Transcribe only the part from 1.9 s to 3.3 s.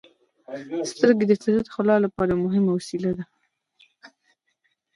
لپاره یوه مهمه وسیله ده.